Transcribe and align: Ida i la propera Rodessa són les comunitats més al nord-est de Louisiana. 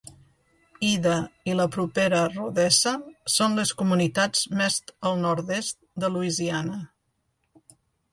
Ida 0.85 1.17
i 1.49 1.53
la 1.57 1.65
propera 1.75 2.21
Rodessa 2.31 2.93
són 3.33 3.57
les 3.61 3.73
comunitats 3.81 4.41
més 4.61 4.79
al 5.11 5.21
nord-est 5.27 5.79
de 6.05 6.11
Louisiana. 6.15 6.79